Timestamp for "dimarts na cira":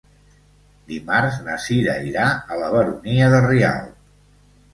0.91-1.95